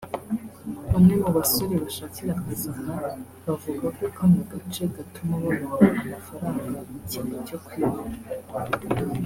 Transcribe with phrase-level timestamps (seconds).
[0.91, 2.95] bamwe mu basore bashakira akazi aha
[3.45, 7.99] bavuga ko kano gace gatuma babona amafaranga mu kimbo cyo kwiba